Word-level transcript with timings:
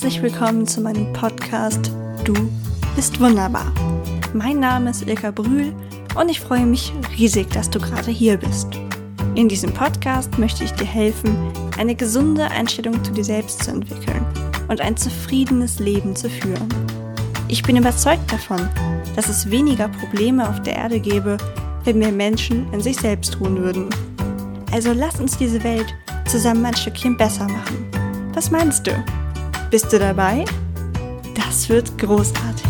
Herzlich 0.00 0.22
willkommen 0.22 0.64
zu 0.64 0.80
meinem 0.80 1.12
Podcast 1.12 1.90
Du 2.22 2.32
bist 2.94 3.18
wunderbar. 3.18 3.72
Mein 4.32 4.60
Name 4.60 4.90
ist 4.90 5.02
Ilka 5.02 5.32
Brühl 5.32 5.74
und 6.14 6.28
ich 6.28 6.38
freue 6.38 6.66
mich 6.66 6.92
riesig, 7.18 7.50
dass 7.50 7.68
du 7.68 7.80
gerade 7.80 8.12
hier 8.12 8.36
bist. 8.36 8.68
In 9.34 9.48
diesem 9.48 9.74
Podcast 9.74 10.38
möchte 10.38 10.62
ich 10.62 10.70
dir 10.70 10.84
helfen, 10.84 11.36
eine 11.78 11.96
gesunde 11.96 12.44
Einstellung 12.44 13.02
zu 13.02 13.10
dir 13.10 13.24
selbst 13.24 13.64
zu 13.64 13.72
entwickeln 13.72 14.24
und 14.68 14.80
ein 14.80 14.96
zufriedenes 14.96 15.80
Leben 15.80 16.14
zu 16.14 16.30
führen. 16.30 16.68
Ich 17.48 17.64
bin 17.64 17.74
überzeugt 17.74 18.32
davon, 18.32 18.68
dass 19.16 19.28
es 19.28 19.50
weniger 19.50 19.88
Probleme 19.88 20.48
auf 20.48 20.62
der 20.62 20.76
Erde 20.76 21.00
gäbe, 21.00 21.38
wenn 21.82 21.98
mehr 21.98 22.12
Menschen 22.12 22.72
in 22.72 22.80
sich 22.80 22.98
selbst 22.98 23.40
ruhen 23.40 23.56
würden. 23.56 23.88
Also 24.70 24.92
lass 24.92 25.18
uns 25.18 25.36
diese 25.36 25.64
Welt 25.64 25.92
zusammen 26.24 26.66
ein 26.66 26.76
Stückchen 26.76 27.16
besser 27.16 27.48
machen. 27.48 27.84
Was 28.34 28.52
meinst 28.52 28.86
du? 28.86 28.92
Bist 29.70 29.92
du 29.92 29.98
dabei? 29.98 30.46
Das 31.34 31.68
wird 31.68 31.98
großartig. 31.98 32.64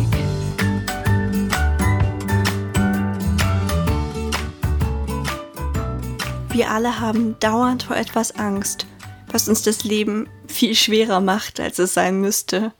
Wir 6.50 6.68
alle 6.68 6.98
haben 6.98 7.38
dauernd 7.38 7.84
vor 7.84 7.94
etwas 7.94 8.34
Angst, 8.36 8.84
was 9.30 9.48
uns 9.48 9.62
das 9.62 9.84
Leben 9.84 10.28
viel 10.48 10.74
schwerer 10.74 11.20
macht, 11.20 11.60
als 11.60 11.78
es 11.78 11.94
sein 11.94 12.20
müsste. 12.20 12.72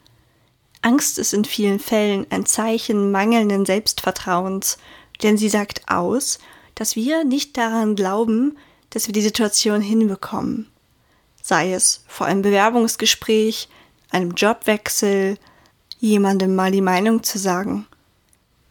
Angst 0.83 1.21
ist 1.21 1.33
in 1.33 1.45
vielen 1.45 1.79
Fällen 1.79 2.27
ein 2.31 2.45
Zeichen 2.45 3.13
mangelnden 3.13 3.67
Selbstvertrauens, 3.67 4.79
denn 5.23 5.39
sie 5.39 5.49
sagt 5.49 5.83
aus, 5.87 6.41
dass 6.75 6.97
wir 6.97 7.23
nicht 7.23 7.57
daran 7.57 7.95
glauben, 7.95 8.59
dass 8.91 9.07
wir 9.07 9.13
die 9.13 9.23
Situation 9.23 9.81
hinbekommen. 9.81 10.69
Sei 11.41 11.73
es 11.73 12.03
vor 12.09 12.27
einem 12.27 12.43
Bewerbungsgespräch, 12.43 13.69
einem 14.11 14.33
Jobwechsel, 14.33 15.39
jemandem 15.99 16.55
mal 16.55 16.71
die 16.71 16.81
Meinung 16.81 17.23
zu 17.23 17.39
sagen. 17.39 17.87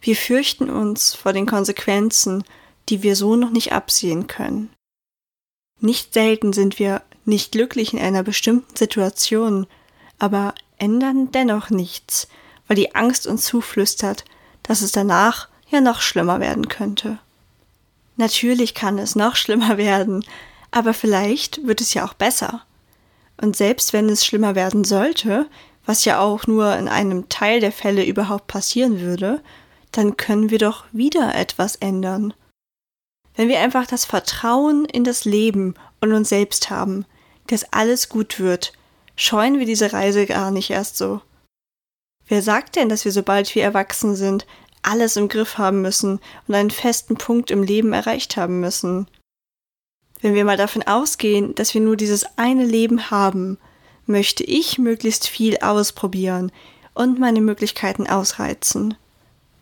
Wir 0.00 0.16
fürchten 0.16 0.70
uns 0.70 1.14
vor 1.14 1.32
den 1.32 1.46
Konsequenzen, 1.46 2.44
die 2.88 3.02
wir 3.02 3.16
so 3.16 3.36
noch 3.36 3.50
nicht 3.50 3.72
absehen 3.72 4.26
können. 4.26 4.70
Nicht 5.80 6.14
selten 6.14 6.52
sind 6.52 6.78
wir 6.78 7.02
nicht 7.24 7.52
glücklich 7.52 7.92
in 7.92 8.00
einer 8.00 8.22
bestimmten 8.22 8.74
Situation, 8.76 9.66
aber 10.18 10.54
ändern 10.78 11.30
dennoch 11.30 11.70
nichts, 11.70 12.28
weil 12.66 12.76
die 12.76 12.94
Angst 12.94 13.26
uns 13.26 13.44
zuflüstert, 13.44 14.24
dass 14.62 14.82
es 14.82 14.92
danach 14.92 15.48
ja 15.68 15.80
noch 15.80 16.00
schlimmer 16.00 16.40
werden 16.40 16.68
könnte. 16.68 17.18
Natürlich 18.16 18.74
kann 18.74 18.98
es 18.98 19.14
noch 19.14 19.36
schlimmer 19.36 19.76
werden, 19.76 20.24
aber 20.70 20.94
vielleicht 20.94 21.66
wird 21.66 21.80
es 21.80 21.94
ja 21.94 22.04
auch 22.04 22.14
besser. 22.14 22.62
Und 23.40 23.56
selbst 23.56 23.92
wenn 23.92 24.08
es 24.08 24.26
schlimmer 24.26 24.54
werden 24.54 24.84
sollte, 24.84 25.48
was 25.86 26.04
ja 26.04 26.20
auch 26.20 26.46
nur 26.46 26.76
in 26.76 26.88
einem 26.88 27.28
Teil 27.28 27.60
der 27.60 27.72
Fälle 27.72 28.04
überhaupt 28.04 28.46
passieren 28.46 29.00
würde, 29.00 29.40
dann 29.92 30.16
können 30.16 30.50
wir 30.50 30.58
doch 30.58 30.84
wieder 30.92 31.34
etwas 31.34 31.76
ändern. 31.76 32.34
Wenn 33.34 33.48
wir 33.48 33.60
einfach 33.60 33.86
das 33.86 34.04
Vertrauen 34.04 34.84
in 34.84 35.04
das 35.04 35.24
Leben 35.24 35.74
und 36.00 36.12
uns 36.12 36.28
selbst 36.28 36.70
haben, 36.70 37.06
dass 37.46 37.72
alles 37.72 38.08
gut 38.08 38.38
wird, 38.40 38.72
scheuen 39.16 39.58
wir 39.58 39.66
diese 39.66 39.92
Reise 39.92 40.26
gar 40.26 40.50
nicht 40.50 40.70
erst 40.70 40.96
so. 40.96 41.22
Wer 42.26 42.42
sagt 42.42 42.76
denn, 42.76 42.88
dass 42.88 43.04
wir 43.04 43.12
sobald 43.12 43.54
wir 43.54 43.62
erwachsen 43.62 44.14
sind, 44.14 44.46
alles 44.82 45.16
im 45.16 45.28
Griff 45.28 45.58
haben 45.58 45.82
müssen 45.82 46.20
und 46.46 46.54
einen 46.54 46.70
festen 46.70 47.16
Punkt 47.16 47.50
im 47.50 47.62
Leben 47.62 47.92
erreicht 47.92 48.36
haben 48.36 48.60
müssen? 48.60 49.08
Wenn 50.20 50.34
wir 50.34 50.44
mal 50.44 50.56
davon 50.56 50.82
ausgehen, 50.82 51.54
dass 51.54 51.74
wir 51.74 51.80
nur 51.80 51.96
dieses 51.96 52.24
eine 52.36 52.64
Leben 52.64 53.10
haben, 53.10 53.58
möchte 54.06 54.42
ich 54.42 54.78
möglichst 54.78 55.28
viel 55.28 55.58
ausprobieren 55.58 56.50
und 56.94 57.18
meine 57.18 57.40
Möglichkeiten 57.40 58.06
ausreizen. 58.06 58.94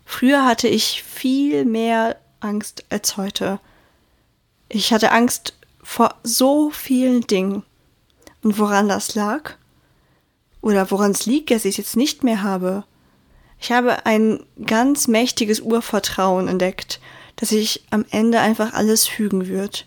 Früher 0.05 0.45
hatte 0.45 0.69
ich 0.69 1.03
viel 1.03 1.65
mehr 1.65 2.17
Angst 2.41 2.85
als 2.89 3.17
heute. 3.17 3.61
Ich 4.69 4.93
hatte 4.93 5.11
Angst 5.11 5.55
vor 5.83 6.15
so 6.23 6.71
vielen 6.71 7.23
Dingen. 7.23 7.65
Und 8.43 8.59
woran 8.59 8.89
das 8.89 9.15
lag? 9.15 9.55
Oder 10.61 10.91
woran 10.91 11.11
es 11.11 11.27
liegt, 11.27 11.51
dass 11.51 11.65
ich 11.65 11.71
es 11.71 11.77
jetzt 11.77 11.97
nicht 11.97 12.25
mehr 12.25 12.43
habe? 12.43 12.85
Ich 13.61 13.73
habe 13.73 14.07
ein 14.07 14.45
ganz 14.65 15.09
mächtiges 15.09 15.61
Urvertrauen 15.61 16.49
entdeckt, 16.49 17.01
dass 17.37 17.51
sich 17.51 17.85
am 17.91 18.05
Ende 18.11 18.41
einfach 18.41 18.73
alles 18.75 19.07
fügen 19.07 19.49
wird. 19.49 19.87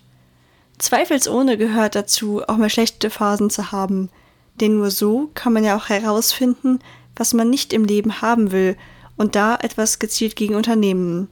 Zweifelsohne 0.80 1.58
gehört 1.58 1.96
dazu, 1.96 2.42
auch 2.48 2.58
mal 2.58 2.70
schlechte 2.70 3.10
Phasen 3.10 3.50
zu 3.50 3.72
haben, 3.72 4.10
denn 4.56 4.78
nur 4.78 4.92
so 4.92 5.30
kann 5.34 5.54
man 5.54 5.64
ja 5.64 5.78
auch 5.78 5.90
herausfinden, 5.90 6.80
was 7.16 7.34
man 7.34 7.50
nicht 7.50 7.74
im 7.74 7.86
Leben 7.86 8.22
haben 8.22 8.52
will 8.52 8.78
und 9.18 9.36
da 9.36 9.56
etwas 9.56 10.00
gezielt 10.00 10.36
gegen 10.36 10.56
unternehmen. 10.56 11.28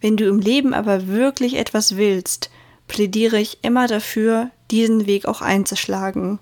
Wenn 0.00 0.16
du 0.16 0.26
im 0.26 0.38
Leben 0.38 0.74
aber 0.74 1.08
wirklich 1.08 1.56
etwas 1.56 1.96
willst, 1.96 2.50
plädiere 2.86 3.38
ich 3.38 3.58
immer 3.62 3.88
dafür, 3.88 4.50
diesen 4.70 5.06
Weg 5.06 5.26
auch 5.26 5.40
einzuschlagen. 5.40 6.38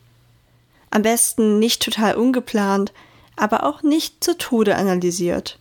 Am 0.90 1.02
besten 1.02 1.58
nicht 1.58 1.82
total 1.82 2.16
ungeplant, 2.16 2.92
aber 3.36 3.64
auch 3.64 3.82
nicht 3.82 4.24
zu 4.24 4.36
Tode 4.36 4.76
analysiert. 4.76 5.58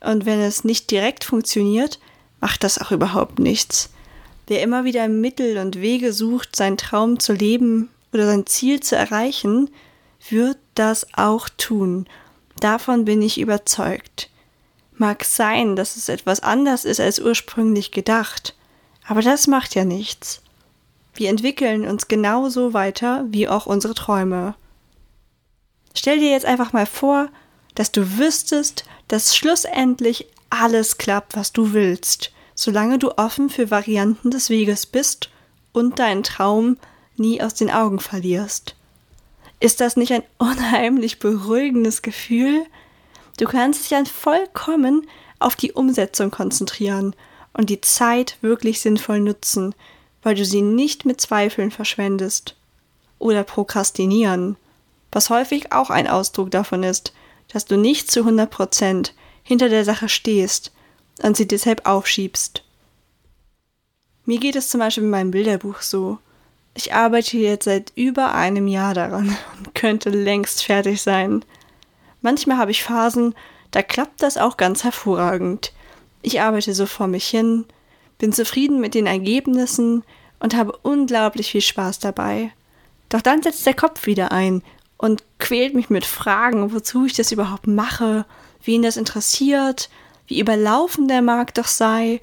Und 0.00 0.26
wenn 0.26 0.40
es 0.40 0.62
nicht 0.62 0.90
direkt 0.90 1.24
funktioniert, 1.24 1.98
macht 2.40 2.62
das 2.62 2.80
auch 2.80 2.92
überhaupt 2.92 3.40
nichts. 3.40 3.90
Wer 4.48 4.62
immer 4.62 4.84
wieder 4.84 5.08
Mittel 5.08 5.58
und 5.58 5.78
Wege 5.78 6.14
sucht, 6.14 6.56
seinen 6.56 6.78
Traum 6.78 7.20
zu 7.20 7.34
leben 7.34 7.90
oder 8.14 8.24
sein 8.24 8.46
Ziel 8.46 8.80
zu 8.80 8.96
erreichen, 8.96 9.68
wird 10.30 10.56
das 10.74 11.06
auch 11.12 11.50
tun. 11.50 12.08
Davon 12.58 13.04
bin 13.04 13.20
ich 13.20 13.38
überzeugt. 13.38 14.30
Mag 14.94 15.24
sein, 15.24 15.76
dass 15.76 15.96
es 15.96 16.08
etwas 16.08 16.40
anders 16.40 16.86
ist 16.86 16.98
als 16.98 17.20
ursprünglich 17.20 17.92
gedacht, 17.92 18.54
aber 19.06 19.20
das 19.20 19.48
macht 19.48 19.74
ja 19.74 19.84
nichts. 19.84 20.40
Wir 21.12 21.28
entwickeln 21.28 21.86
uns 21.86 22.08
genauso 22.08 22.72
weiter 22.72 23.26
wie 23.28 23.48
auch 23.48 23.66
unsere 23.66 23.94
Träume. 23.94 24.54
Stell 25.94 26.20
dir 26.20 26.30
jetzt 26.30 26.46
einfach 26.46 26.72
mal 26.72 26.86
vor, 26.86 27.28
dass 27.74 27.92
du 27.92 28.16
wüsstest, 28.16 28.84
dass 29.08 29.36
schlussendlich 29.36 30.26
alles 30.48 30.96
klappt, 30.96 31.36
was 31.36 31.52
du 31.52 31.74
willst 31.74 32.32
solange 32.58 32.98
du 32.98 33.16
offen 33.16 33.50
für 33.50 33.70
Varianten 33.70 34.32
des 34.32 34.50
Weges 34.50 34.84
bist 34.84 35.30
und 35.70 36.00
deinen 36.00 36.24
Traum 36.24 36.76
nie 37.16 37.40
aus 37.40 37.54
den 37.54 37.70
Augen 37.70 38.00
verlierst. 38.00 38.74
Ist 39.60 39.80
das 39.80 39.96
nicht 39.96 40.12
ein 40.12 40.24
unheimlich 40.38 41.20
beruhigendes 41.20 42.02
Gefühl? 42.02 42.66
Du 43.36 43.44
kannst 43.44 43.82
dich 43.82 43.90
dann 43.90 44.06
vollkommen 44.06 45.06
auf 45.38 45.54
die 45.54 45.70
Umsetzung 45.70 46.32
konzentrieren 46.32 47.14
und 47.52 47.70
die 47.70 47.80
Zeit 47.80 48.38
wirklich 48.40 48.80
sinnvoll 48.80 49.20
nutzen, 49.20 49.72
weil 50.24 50.34
du 50.34 50.44
sie 50.44 50.62
nicht 50.62 51.04
mit 51.04 51.20
Zweifeln 51.20 51.70
verschwendest. 51.70 52.56
Oder 53.20 53.44
prokrastinieren, 53.44 54.56
was 55.12 55.30
häufig 55.30 55.70
auch 55.70 55.90
ein 55.90 56.08
Ausdruck 56.08 56.50
davon 56.50 56.82
ist, 56.82 57.12
dass 57.52 57.66
du 57.66 57.76
nicht 57.76 58.10
zu 58.10 58.20
100 58.20 58.50
Prozent 58.50 59.14
hinter 59.44 59.68
der 59.68 59.84
Sache 59.84 60.08
stehst 60.08 60.72
und 61.22 61.36
sie 61.36 61.46
deshalb 61.46 61.86
aufschiebst. 61.86 62.62
Mir 64.24 64.38
geht 64.38 64.56
es 64.56 64.68
zum 64.68 64.80
Beispiel 64.80 65.04
mit 65.04 65.12
meinem 65.12 65.30
Bilderbuch 65.30 65.80
so. 65.80 66.18
Ich 66.74 66.94
arbeite 66.94 67.38
jetzt 67.38 67.64
seit 67.64 67.92
über 67.96 68.34
einem 68.34 68.68
Jahr 68.68 68.94
daran 68.94 69.36
und 69.58 69.74
könnte 69.74 70.10
längst 70.10 70.64
fertig 70.64 71.02
sein. 71.02 71.44
Manchmal 72.20 72.58
habe 72.58 72.70
ich 72.70 72.84
Phasen, 72.84 73.34
da 73.70 73.82
klappt 73.82 74.22
das 74.22 74.36
auch 74.36 74.56
ganz 74.56 74.84
hervorragend. 74.84 75.72
Ich 76.22 76.40
arbeite 76.40 76.74
so 76.74 76.86
vor 76.86 77.06
mich 77.06 77.26
hin, 77.26 77.64
bin 78.18 78.32
zufrieden 78.32 78.80
mit 78.80 78.94
den 78.94 79.06
Ergebnissen 79.06 80.04
und 80.40 80.54
habe 80.54 80.76
unglaublich 80.82 81.50
viel 81.50 81.60
Spaß 81.60 81.98
dabei. 81.98 82.52
Doch 83.08 83.22
dann 83.22 83.42
setzt 83.42 83.64
der 83.66 83.74
Kopf 83.74 84.06
wieder 84.06 84.30
ein 84.30 84.62
und 84.98 85.24
quält 85.38 85.74
mich 85.74 85.90
mit 85.90 86.04
Fragen, 86.04 86.72
wozu 86.72 87.06
ich 87.06 87.14
das 87.14 87.32
überhaupt 87.32 87.66
mache, 87.66 88.26
wen 88.62 88.82
das 88.82 88.96
interessiert 88.96 89.88
wie 90.28 90.40
überlaufen 90.40 91.08
der 91.08 91.22
Markt 91.22 91.58
doch 91.58 91.66
sei 91.66 92.20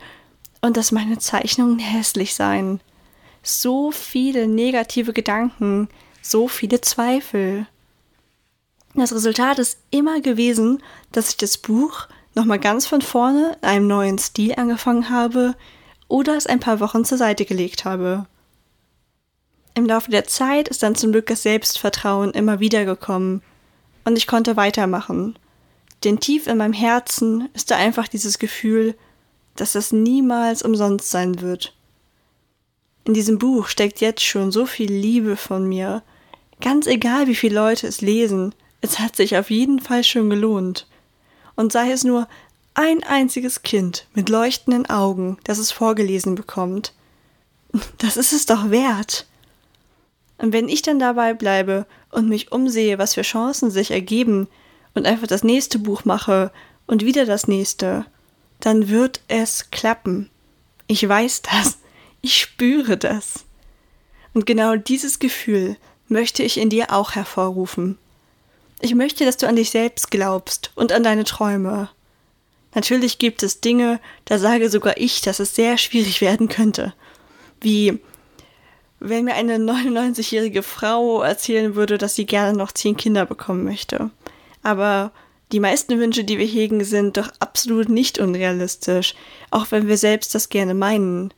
und 0.61 0.77
dass 0.77 0.91
meine 0.91 1.17
Zeichnungen 1.17 1.79
hässlich 1.79 2.35
seien. 2.35 2.79
So 3.43 3.91
viele 3.91 4.47
negative 4.47 5.11
Gedanken, 5.11 5.89
so 6.21 6.47
viele 6.47 6.81
Zweifel. 6.81 7.67
Das 8.93 9.13
Resultat 9.13 9.59
ist 9.59 9.79
immer 9.89 10.21
gewesen, 10.21 10.81
dass 11.11 11.29
ich 11.29 11.37
das 11.37 11.57
Buch 11.57 12.07
nochmal 12.33 12.59
ganz 12.59 12.85
von 12.85 13.01
vorne 13.01 13.57
in 13.61 13.67
einem 13.67 13.87
neuen 13.87 14.17
Stil 14.17 14.55
angefangen 14.55 15.09
habe 15.09 15.55
oder 16.07 16.37
es 16.37 16.47
ein 16.47 16.59
paar 16.59 16.79
Wochen 16.79 17.05
zur 17.05 17.17
Seite 17.17 17.45
gelegt 17.45 17.85
habe. 17.85 18.27
Im 19.73 19.85
Laufe 19.85 20.11
der 20.11 20.25
Zeit 20.25 20.69
ist 20.69 20.83
dann 20.83 20.95
zum 20.95 21.11
Glück 21.11 21.25
das 21.25 21.43
Selbstvertrauen 21.43 22.31
immer 22.31 22.59
wieder 22.59 22.85
gekommen 22.85 23.41
und 24.05 24.17
ich 24.17 24.27
konnte 24.27 24.55
weitermachen 24.55 25.37
denn 26.05 26.19
tief 26.19 26.47
in 26.47 26.57
meinem 26.57 26.73
Herzen 26.73 27.49
ist 27.53 27.71
da 27.71 27.75
einfach 27.75 28.07
dieses 28.07 28.39
Gefühl, 28.39 28.95
dass 29.55 29.73
das 29.73 29.91
niemals 29.91 30.61
umsonst 30.61 31.09
sein 31.09 31.41
wird. 31.41 31.73
In 33.05 33.13
diesem 33.13 33.37
Buch 33.37 33.67
steckt 33.67 34.01
jetzt 34.01 34.23
schon 34.23 34.51
so 34.51 34.65
viel 34.65 34.91
Liebe 34.91 35.35
von 35.35 35.67
mir. 35.67 36.03
Ganz 36.61 36.87
egal, 36.87 37.27
wie 37.27 37.35
viele 37.35 37.55
Leute 37.55 37.87
es 37.87 38.01
lesen, 38.01 38.53
Es 38.81 38.99
hat 38.99 39.15
sich 39.15 39.35
auf 39.35 39.49
jeden 39.49 39.79
Fall 39.79 40.03
schon 40.03 40.29
gelohnt. 40.29 40.85
Und 41.55 41.71
sei 41.71 41.91
es 41.91 42.03
nur 42.03 42.27
ein 42.75 43.03
einziges 43.03 43.63
Kind 43.63 44.05
mit 44.13 44.29
leuchtenden 44.29 44.87
Augen, 44.87 45.37
das 45.43 45.57
es 45.57 45.71
vorgelesen 45.71 46.35
bekommt. 46.35 46.93
Das 47.97 48.15
ist 48.15 48.31
es 48.31 48.45
doch 48.45 48.69
wert. 48.69 49.25
Und 50.37 50.53
wenn 50.53 50.69
ich 50.69 50.81
dann 50.83 50.99
dabei 50.99 51.33
bleibe 51.33 51.87
und 52.11 52.29
mich 52.29 52.51
umsehe, 52.51 52.99
was 52.99 53.15
für 53.15 53.23
Chancen 53.23 53.71
sich 53.71 53.89
ergeben 53.89 54.47
und 54.95 55.05
einfach 55.05 55.27
das 55.27 55.43
nächste 55.43 55.77
Buch 55.77 56.05
mache 56.05 56.51
und 56.87 57.05
wieder 57.05 57.25
das 57.25 57.47
nächste, 57.47 58.05
dann 58.59 58.89
wird 58.89 59.21
es 59.27 59.69
klappen. 59.69 60.29
Ich 60.87 61.07
weiß 61.07 61.43
das. 61.43 61.77
Ich 62.21 62.39
spüre 62.39 62.97
das. 62.97 63.45
Und 64.33 64.45
genau 64.45 64.75
dieses 64.75 65.19
Gefühl 65.19 65.77
möchte 66.07 66.43
ich 66.43 66.57
in 66.57 66.69
dir 66.69 66.91
auch 66.91 67.11
hervorrufen. 67.13 67.97
Ich 68.81 68.95
möchte, 68.95 69.25
dass 69.25 69.37
du 69.37 69.47
an 69.47 69.55
dich 69.55 69.69
selbst 69.69 70.11
glaubst 70.11 70.71
und 70.75 70.91
an 70.91 71.03
deine 71.03 71.23
Träume. 71.23 71.89
Natürlich 72.73 73.19
gibt 73.19 73.41
es 73.43 73.61
Dinge, 73.61 73.99
da 74.25 74.37
sage 74.37 74.69
sogar 74.69 74.97
ich, 74.97 75.21
dass 75.21 75.39
es 75.39 75.55
sehr 75.55 75.77
schwierig 75.77 76.19
werden 76.19 76.49
könnte. 76.49 76.93
Wie 77.61 77.99
wenn 78.99 79.25
mir 79.25 79.35
eine 79.35 79.55
99-jährige 79.57 80.63
Frau 80.63 81.21
erzählen 81.21 81.75
würde, 81.75 81.97
dass 81.97 82.15
sie 82.15 82.25
gerne 82.25 82.57
noch 82.57 82.71
zehn 82.71 82.97
Kinder 82.97 83.25
bekommen 83.25 83.63
möchte. 83.63 84.11
Aber 84.65 85.11
die 85.51 85.59
meisten 85.59 85.99
Wünsche, 85.99 86.23
die 86.23 86.39
wir 86.39 86.45
hegen, 86.47 86.83
sind 86.83 87.17
doch 87.17 87.29
absolut 87.39 87.87
nicht 87.87 88.17
unrealistisch, 88.17 89.13
auch 89.51 89.67
wenn 89.69 89.87
wir 89.87 89.97
selbst 89.97 90.33
das 90.33 90.49
gerne 90.49 90.73
meinen. 90.73 91.31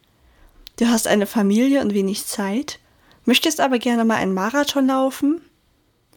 Du 0.79 0.88
hast 0.88 1.07
eine 1.07 1.25
Familie 1.27 1.81
und 1.81 1.94
wenig 1.94 2.25
Zeit, 2.25 2.79
möchtest 3.25 3.59
aber 3.59 3.79
gerne 3.79 4.06
mal 4.06 4.15
einen 4.15 4.33
Marathon 4.33 4.88
laufen 4.88 5.41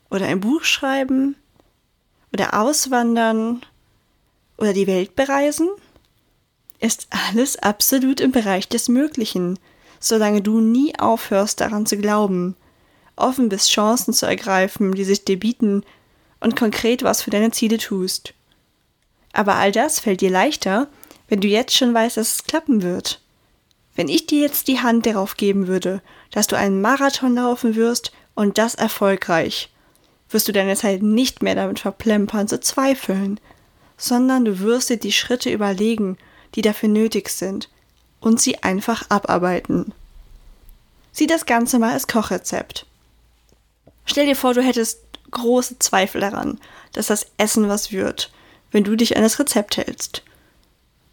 oder 0.09 0.27
ein 0.27 0.39
Buch 0.39 0.63
schreiben 0.63 1.35
oder 2.33 2.61
auswandern 2.61 3.61
oder 4.57 4.73
die 4.73 4.87
Welt 4.87 5.17
bereisen? 5.17 5.69
Ist 6.79 7.09
alles 7.11 7.59
absolut 7.59 8.21
im 8.21 8.31
Bereich 8.31 8.69
des 8.69 8.89
Möglichen 8.89 9.59
solange 10.01 10.41
du 10.41 10.61
nie 10.61 10.99
aufhörst 10.99 11.61
daran 11.61 11.87
zu 11.87 11.99
glauben, 11.99 12.57
offen 13.15 13.51
bist, 13.51 13.71
Chancen 13.71 14.15
zu 14.15 14.27
ergreifen, 14.27 14.95
die 14.95 15.05
sich 15.05 15.25
dir 15.25 15.39
bieten 15.39 15.85
und 16.41 16.57
konkret 16.57 17.03
was 17.03 17.23
für 17.23 17.31
deine 17.31 17.51
Ziele 17.51 17.79
tust. 17.79 18.35
Aber 19.33 19.55
all 19.55 19.73
das 19.73 20.01
fällt 20.01 20.21
dir 20.21 20.31
leichter, 20.31 20.89
wenn 21.29 21.41
du 21.41 21.49
jetzt 21.49 21.77
schon 21.77 21.95
weißt, 21.95 22.17
dass 22.17 22.35
es 22.37 22.45
klappen 22.45 22.83
wird. 22.83 23.21
Wenn 23.95 24.09
ich 24.09 24.27
dir 24.27 24.41
jetzt 24.41 24.69
die 24.69 24.81
Hand 24.81 25.07
darauf 25.07 25.37
geben 25.37 25.67
würde, 25.67 26.03
dass 26.31 26.47
du 26.47 26.57
einen 26.57 26.81
Marathon 26.81 27.35
laufen 27.35 27.77
wirst 27.77 28.13
und 28.35 28.59
das 28.59 28.75
erfolgreich, 28.75 29.71
wirst 30.31 30.49
du 30.49 30.53
deine 30.53 30.77
Zeit 30.77 31.03
nicht 31.03 31.43
mehr 31.43 31.55
damit 31.55 31.81
verplempern 31.81 32.49
zu 32.49 32.61
zweifeln, 32.61 33.39
sondern 33.97 34.45
du 34.45 34.61
wirst 34.61 34.91
dir 34.91 34.97
die 34.97 35.13
Schritte 35.13 35.51
überlegen, 35.51 36.17
die 36.55 36.63
dafür 36.63 36.89
nötig 36.89 37.29
sind, 37.29 37.69
und 38.21 38.41
sie 38.41 38.63
einfach 38.63 39.05
abarbeiten. 39.09 39.93
Sieh 41.13 41.27
das 41.27 41.47
Ganze 41.47 41.79
mal 41.79 41.93
als 41.93 42.07
Kochrezept. 42.07 42.87
Stell 44.05 44.27
dir 44.27 44.37
vor, 44.37 44.55
du 44.55 44.63
hättest 44.63 45.01
große 45.31 45.79
Zweifel 45.79 46.21
daran, 46.21 46.59
dass 46.93 47.07
das 47.07 47.27
Essen 47.37 47.69
was 47.69 47.93
wird, 47.93 48.31
wenn 48.71 48.85
du 48.85 48.97
dich 48.97 49.17
an 49.17 49.23
das 49.23 49.39
Rezept 49.39 49.77
hältst. 49.77 50.23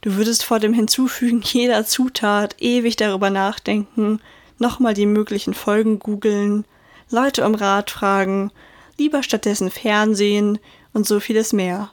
Du 0.01 0.15
würdest 0.15 0.43
vor 0.43 0.59
dem 0.59 0.73
Hinzufügen 0.73 1.41
jeder 1.41 1.85
Zutat 1.85 2.55
ewig 2.59 2.95
darüber 2.95 3.29
nachdenken, 3.29 4.21
nochmal 4.59 4.93
die 4.93 5.05
möglichen 5.05 5.53
Folgen 5.53 5.99
googeln, 5.99 6.65
Leute 7.09 7.45
um 7.45 7.55
Rat 7.55 7.91
fragen, 7.91 8.51
lieber 8.97 9.23
stattdessen 9.23 9.71
Fernsehen 9.71 10.59
und 10.93 11.07
so 11.07 11.19
vieles 11.19 11.53
mehr. 11.53 11.91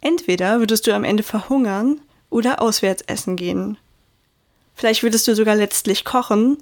Entweder 0.00 0.60
würdest 0.60 0.86
du 0.86 0.94
am 0.94 1.04
Ende 1.04 1.22
verhungern 1.22 2.00
oder 2.30 2.60
auswärts 2.60 3.02
essen 3.02 3.36
gehen. 3.36 3.78
Vielleicht 4.74 5.02
würdest 5.02 5.26
du 5.26 5.34
sogar 5.34 5.56
letztlich 5.56 6.04
kochen, 6.04 6.58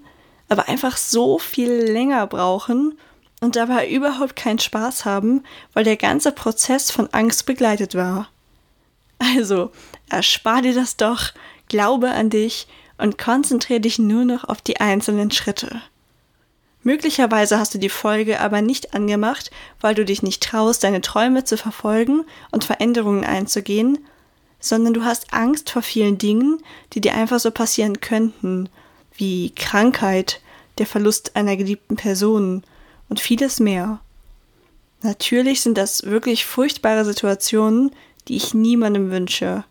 aber 0.48 0.68
einfach 0.68 0.96
so 0.96 1.38
viel 1.38 1.70
länger 1.70 2.26
brauchen 2.26 2.98
und 3.40 3.56
dabei 3.56 3.90
überhaupt 3.90 4.36
keinen 4.36 4.58
Spaß 4.58 5.04
haben, 5.04 5.44
weil 5.72 5.84
der 5.84 5.96
ganze 5.96 6.32
Prozess 6.32 6.90
von 6.90 7.08
Angst 7.12 7.46
begleitet 7.46 7.94
war. 7.94 8.28
Also, 9.18 9.70
erspar 10.08 10.62
dir 10.62 10.74
das 10.74 10.96
doch, 10.96 11.32
glaube 11.68 12.10
an 12.10 12.30
dich 12.30 12.66
und 12.98 13.18
konzentriere 13.18 13.80
dich 13.80 13.98
nur 13.98 14.24
noch 14.24 14.44
auf 14.44 14.60
die 14.62 14.80
einzelnen 14.80 15.30
Schritte. 15.30 15.82
Möglicherweise 16.82 17.58
hast 17.58 17.74
du 17.74 17.78
die 17.78 17.88
Folge 17.88 18.40
aber 18.40 18.62
nicht 18.62 18.94
angemacht, 18.94 19.50
weil 19.80 19.94
du 19.94 20.04
dich 20.04 20.22
nicht 20.22 20.42
traust, 20.42 20.84
deine 20.84 21.00
Träume 21.00 21.42
zu 21.42 21.56
verfolgen 21.56 22.24
und 22.52 22.64
Veränderungen 22.64 23.24
einzugehen, 23.24 23.98
sondern 24.60 24.94
du 24.94 25.04
hast 25.04 25.32
Angst 25.32 25.70
vor 25.70 25.82
vielen 25.82 26.16
Dingen, 26.16 26.62
die 26.92 27.00
dir 27.00 27.14
einfach 27.14 27.40
so 27.40 27.50
passieren 27.50 28.00
könnten, 28.00 28.68
wie 29.16 29.50
Krankheit, 29.54 30.40
der 30.78 30.86
Verlust 30.86 31.34
einer 31.34 31.56
geliebten 31.56 31.96
Person 31.96 32.62
und 33.08 33.20
vieles 33.20 33.60
mehr. 33.60 34.00
Natürlich 35.02 35.60
sind 35.60 35.78
das 35.78 36.04
wirklich 36.04 36.46
furchtbare 36.46 37.04
Situationen, 37.04 37.90
die 38.28 38.36
ich 38.36 38.54
niemandem 38.54 39.10
wünsche. 39.10 39.64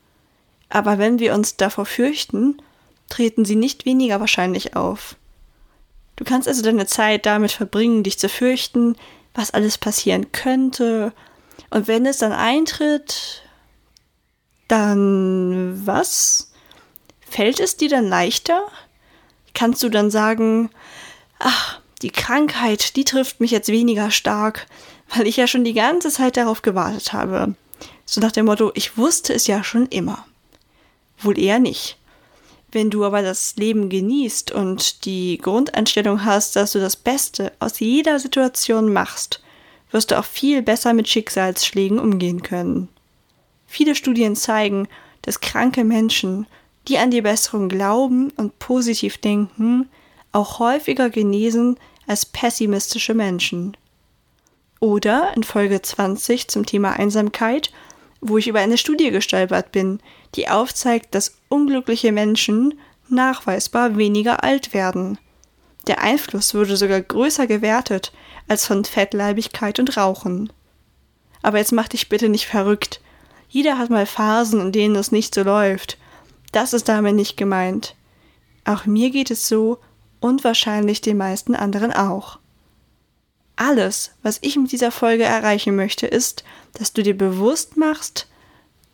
Aber 0.70 0.98
wenn 0.98 1.20
wir 1.20 1.34
uns 1.34 1.58
davor 1.58 1.86
fürchten, 1.86 2.62
treten 3.10 3.46
sie 3.46 3.56
nicht 3.56 3.86
weniger 3.86 4.20
wahrscheinlich 4.20 4.76
auf. 4.76 5.16
Du 6.16 6.24
kannst 6.24 6.48
also 6.48 6.62
deine 6.62 6.88
Zeit 6.88 7.26
damit 7.26 7.52
verbringen, 7.52 8.04
dich 8.04 8.18
zu 8.18 8.30
fürchten, 8.30 8.96
was 9.34 9.52
alles 9.52 9.78
passieren 9.78 10.32
könnte, 10.32 11.12
und 11.70 11.88
wenn 11.88 12.06
es 12.06 12.18
dann 12.20 12.32
eintritt, 12.32 13.44
dann 14.68 15.86
was? 15.86 16.52
Fällt 17.28 17.60
es 17.60 17.78
dir 17.78 17.90
dann 17.90 18.08
leichter? 18.08 18.64
Kannst 19.54 19.84
du 19.84 19.90
dann 19.90 20.12
sagen, 20.12 20.70
ach, 21.40 21.82
die 22.02 22.12
Krankheit, 22.12 22.96
die 22.96 23.06
trifft 23.06 23.40
mich 23.40 23.52
jetzt 23.52 23.70
weniger 23.70 24.12
stark, 24.12 24.68
weil 25.16 25.28
ich 25.28 25.38
ja 25.38 25.48
schon 25.48 25.64
die 25.64 25.74
ganze 25.74 26.10
Zeit 26.10 26.38
darauf 26.38 26.62
gewartet 26.62 27.14
habe. 27.14 27.56
So 28.06 28.22
nach 28.22 28.32
dem 28.32 28.46
Motto, 28.46 28.72
ich 28.76 28.98
wusste 28.98 29.34
es 29.34 29.48
ja 29.48 29.64
schon 29.64 29.88
immer. 29.88 30.26
Wohl 31.20 31.40
eher 31.40 31.60
nicht. 31.60 31.98
Wenn 32.72 32.90
du 32.90 33.06
aber 33.06 33.22
das 33.22 33.56
Leben 33.56 33.90
genießt 33.90 34.52
und 34.52 35.06
die 35.06 35.38
Grundeinstellung 35.38 36.25
hast, 36.25 36.56
dass 36.56 36.74
du 36.74 36.80
das 36.80 36.96
Beste 36.96 37.54
aus 37.60 37.80
jeder 37.80 38.20
Situation 38.20 38.92
machst, 38.92 39.42
wirst 39.92 40.12
du 40.12 40.20
auch 40.20 40.25
viel 40.25 40.62
besser 40.62 40.94
mit 40.94 41.08
Schicksalsschlägen 41.08 42.00
umgehen 42.00 42.44
können. 42.44 42.90
Viele 43.66 43.96
Studien 43.96 44.36
zeigen, 44.36 44.88
dass 45.22 45.40
kranke 45.40 45.84
Menschen, 45.84 46.48
die 46.88 46.98
an 46.98 47.12
die 47.12 47.22
Besserung 47.22 47.70
glauben 47.70 48.32
und 48.32 48.60
positiv 48.60 49.18
denken, 49.18 49.90
auch 50.36 50.60
häufiger 50.60 51.10
genesen 51.10 51.80
als 52.08 52.25
pessimistische 52.25 53.13
Menschen. 53.13 53.77
Oder 54.80 55.32
in 55.36 55.44
Folge 55.44 55.82
20 55.82 56.50
zum 56.50 56.65
Thema 56.65 56.92
Einsamkeit, 56.92 57.72
wo 58.22 58.38
ich 58.38 58.48
über 58.48 58.60
eine 58.60 58.77
Studie 58.77 59.12
gestolpert 59.12 59.72
bin, 59.72 60.00
die 60.36 60.50
aufzeigt, 60.50 61.15
dass 61.15 61.38
unglückliche 61.48 62.12
Menschen 62.12 62.77
nachweisbar 63.08 63.98
weniger 63.98 64.44
alt 64.44 64.74
werden. 64.74 65.18
Der 65.88 66.01
Einfluss 66.01 66.54
wurde 66.54 66.75
sogar 66.75 67.01
größer 67.01 67.48
gewertet 67.48 68.12
als 68.48 68.65
von 68.65 68.84
Fettleibigkeit 68.84 69.80
und 69.80 69.96
Rauchen. 69.96 70.51
Aber 71.44 71.60
jetzt 71.60 71.72
mach 71.72 71.88
dich 71.88 72.10
bitte 72.10 72.27
nicht 72.27 72.48
verrückt. 72.48 73.00
Jeder 73.48 73.77
hat 73.77 73.89
mal 73.89 74.06
Phasen, 74.06 74.60
in 74.60 74.72
denen 74.72 74.96
es 74.96 75.12
nicht 75.12 75.34
so 75.34 75.44
läuft. 75.44 75.98
Das 76.51 76.74
ist 76.74 76.89
damit 76.89 77.15
nicht 77.15 77.38
gemeint. 77.38 77.96
Auch 78.65 78.86
mir 78.86 79.12
geht 79.12 79.30
es 79.30 79.48
so 79.48 79.77
und 80.19 80.43
wahrscheinlich 80.43 81.01
den 81.01 81.17
meisten 81.17 81.55
anderen 81.55 81.93
auch. 81.93 82.39
Alles, 83.55 84.12
was 84.22 84.39
ich 84.41 84.57
mit 84.57 84.72
dieser 84.72 84.91
Folge 84.91 85.24
erreichen 85.24 85.75
möchte, 85.75 86.07
ist, 86.07 86.43
dass 86.74 86.93
du 86.93 87.03
dir 87.03 87.17
bewusst 87.17 87.77
machst, 87.77 88.27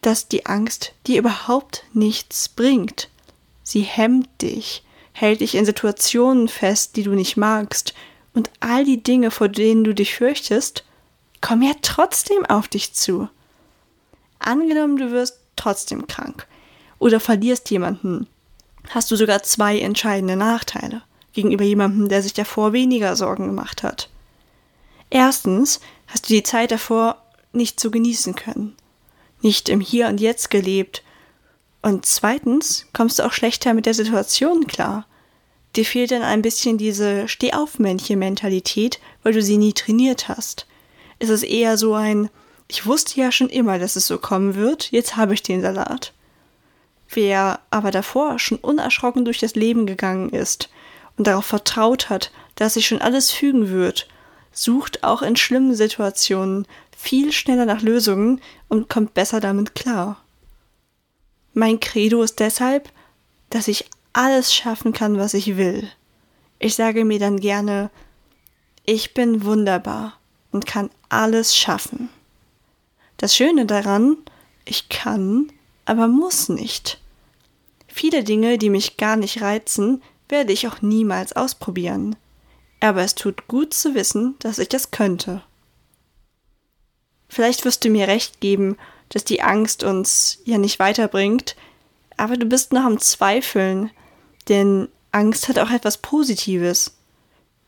dass 0.01 0.27
die 0.27 0.45
Angst 0.45 0.93
dir 1.07 1.19
überhaupt 1.19 1.83
nichts 1.93 2.49
bringt. 2.49 3.09
Sie 3.63 3.81
hemmt 3.81 4.29
dich, 4.41 4.83
hält 5.13 5.41
dich 5.41 5.55
in 5.55 5.65
Situationen 5.65 6.47
fest, 6.47 6.95
die 6.95 7.03
du 7.03 7.11
nicht 7.11 7.37
magst, 7.37 7.93
und 8.33 8.49
all 8.59 8.85
die 8.85 9.03
Dinge, 9.03 9.29
vor 9.29 9.49
denen 9.49 9.83
du 9.83 9.93
dich 9.93 10.15
fürchtest, 10.15 10.85
kommen 11.41 11.63
ja 11.63 11.73
trotzdem 11.81 12.45
auf 12.45 12.67
dich 12.67 12.93
zu. 12.93 13.27
Angenommen, 14.39 14.97
du 14.97 15.11
wirst 15.11 15.39
trotzdem 15.55 16.07
krank 16.07 16.47
oder 16.97 17.19
verlierst 17.19 17.69
jemanden, 17.71 18.27
hast 18.89 19.11
du 19.11 19.15
sogar 19.15 19.43
zwei 19.43 19.79
entscheidende 19.79 20.35
Nachteile 20.35 21.03
gegenüber 21.33 21.63
jemandem, 21.63 22.09
der 22.09 22.21
sich 22.21 22.33
davor 22.33 22.73
weniger 22.73 23.15
Sorgen 23.15 23.47
gemacht 23.47 23.83
hat. 23.83 24.09
Erstens 25.09 25.79
hast 26.07 26.29
du 26.29 26.33
die 26.33 26.43
Zeit 26.43 26.71
davor 26.71 27.21
nicht 27.53 27.79
zu 27.79 27.91
genießen 27.91 28.35
können, 28.35 28.75
nicht 29.41 29.69
im 29.69 29.81
Hier 29.81 30.07
und 30.07 30.19
Jetzt 30.19 30.49
gelebt, 30.49 31.03
und 31.81 32.05
zweitens 32.05 32.85
kommst 32.93 33.19
du 33.19 33.23
auch 33.23 33.33
schlechter 33.33 33.73
mit 33.73 33.85
der 33.85 33.93
Situation 33.93 34.67
klar. 34.67 35.07
Dir 35.75 35.85
fehlt 35.85 36.11
dann 36.11 36.21
ein 36.21 36.41
bisschen 36.41 36.77
diese 36.77 37.27
Stehaufmännchen-Mentalität, 37.27 38.99
weil 39.23 39.33
du 39.33 39.41
sie 39.41 39.57
nie 39.57 39.73
trainiert 39.73 40.27
hast. 40.27 40.67
ist 41.19 41.29
es 41.29 41.43
eher 41.43 41.77
so 41.77 41.93
ein, 41.93 42.29
ich 42.67 42.85
wusste 42.85 43.19
ja 43.19 43.31
schon 43.31 43.49
immer, 43.49 43.79
dass 43.79 43.95
es 43.95 44.07
so 44.07 44.17
kommen 44.17 44.55
wird, 44.55 44.91
jetzt 44.91 45.17
habe 45.17 45.33
ich 45.33 45.43
den 45.43 45.61
Salat. 45.61 46.13
Wer 47.09 47.59
aber 47.69 47.91
davor 47.91 48.39
schon 48.39 48.57
unerschrocken 48.57 49.25
durch 49.25 49.39
das 49.39 49.55
Leben 49.55 49.85
gegangen 49.85 50.29
ist 50.29 50.69
und 51.17 51.27
darauf 51.27 51.45
vertraut 51.45 52.09
hat, 52.09 52.31
dass 52.55 52.75
sich 52.75 52.87
schon 52.87 53.01
alles 53.01 53.31
fügen 53.31 53.69
wird, 53.69 54.07
sucht 54.51 55.03
auch 55.03 55.21
in 55.21 55.35
schlimmen 55.35 55.75
Situationen 55.75 56.67
viel 56.95 57.31
schneller 57.31 57.65
nach 57.65 57.81
Lösungen 57.81 58.41
und 58.67 58.89
kommt 58.89 59.13
besser 59.13 59.39
damit 59.39 59.75
klar. 59.75 60.23
Mein 61.53 61.79
Credo 61.79 62.21
ist 62.21 62.39
deshalb, 62.39 62.91
dass 63.49 63.67
ich 63.67 63.85
alles 64.13 64.53
schaffen 64.53 64.93
kann, 64.93 65.17
was 65.17 65.33
ich 65.33 65.57
will. 65.57 65.89
Ich 66.59 66.75
sage 66.75 67.05
mir 67.05 67.19
dann 67.19 67.39
gerne, 67.39 67.89
ich 68.85 69.13
bin 69.13 69.43
wunderbar 69.43 70.19
und 70.51 70.65
kann 70.65 70.89
alles 71.09 71.57
schaffen. 71.57 72.09
Das 73.17 73.35
Schöne 73.35 73.65
daran, 73.65 74.17
ich 74.65 74.89
kann, 74.89 75.51
aber 75.85 76.07
muss 76.07 76.49
nicht. 76.49 76.99
Viele 77.87 78.23
Dinge, 78.23 78.57
die 78.57 78.69
mich 78.69 78.97
gar 78.97 79.15
nicht 79.15 79.41
reizen, 79.41 80.01
werde 80.31 80.53
ich 80.53 80.67
auch 80.67 80.81
niemals 80.81 81.33
ausprobieren. 81.33 82.15
Aber 82.79 83.01
es 83.01 83.13
tut 83.13 83.47
gut 83.47 83.73
zu 83.73 83.93
wissen, 83.93 84.35
dass 84.39 84.57
ich 84.57 84.69
das 84.69 84.91
könnte. 84.91 85.43
Vielleicht 87.29 87.63
wirst 87.63 87.85
du 87.85 87.89
mir 87.89 88.07
recht 88.07 88.41
geben, 88.41 88.77
dass 89.09 89.23
die 89.23 89.41
Angst 89.41 89.83
uns 89.83 90.39
ja 90.45 90.57
nicht 90.57 90.79
weiterbringt, 90.79 91.55
aber 92.17 92.37
du 92.37 92.45
bist 92.45 92.73
noch 92.73 92.83
am 92.83 92.99
Zweifeln, 92.99 93.91
denn 94.49 94.89
Angst 95.11 95.47
hat 95.47 95.59
auch 95.59 95.69
etwas 95.71 95.97
Positives. 95.97 96.95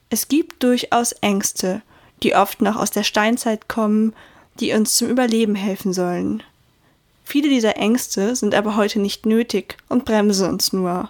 Es 0.10 0.28
gibt 0.28 0.64
durchaus 0.64 1.12
Ängste, 1.14 1.82
die 2.24 2.36
oft 2.36 2.62
noch 2.62 2.76
aus 2.76 2.92
der 2.92 3.04
Steinzeit 3.04 3.68
kommen, 3.68 4.14
die 4.60 4.74
uns 4.74 4.96
zum 4.96 5.10
Überleben 5.10 5.56
helfen 5.56 5.94
sollen. 5.94 6.44
Viele 7.24 7.50
dieser 7.50 7.78
Ängste 7.78 8.36
sind 8.36 8.54
aber 8.54 8.76
heute 8.76 9.00
nicht 9.00 9.26
nötig 9.26 9.78
und 9.90 10.06
bremsen 10.06 10.50
uns 10.50 10.74
nur. 10.74 11.10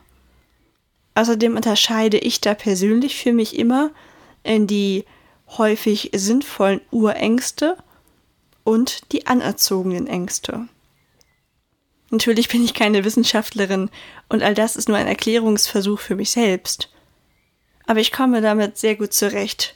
Außerdem 1.15 1.55
unterscheide 1.55 2.17
ich 2.17 2.41
da 2.41 2.53
persönlich 2.53 3.17
für 3.17 3.33
mich 3.33 3.57
immer 3.57 3.91
in 4.43 4.67
die 4.67 5.05
häufig 5.57 6.11
sinnvollen 6.13 6.81
Urängste 6.91 7.77
und 8.63 9.11
die 9.11 9.27
anerzogenen 9.27 10.07
Ängste. 10.07 10.67
Natürlich 12.09 12.47
bin 12.47 12.63
ich 12.63 12.73
keine 12.73 13.03
Wissenschaftlerin 13.03 13.89
und 14.29 14.43
all 14.43 14.53
das 14.53 14.75
ist 14.75 14.87
nur 14.87 14.97
ein 14.97 15.07
Erklärungsversuch 15.07 15.99
für 15.99 16.15
mich 16.15 16.31
selbst. 16.31 16.89
Aber 17.85 17.99
ich 17.99 18.11
komme 18.11 18.41
damit 18.41 18.77
sehr 18.77 18.95
gut 18.95 19.13
zurecht. 19.13 19.75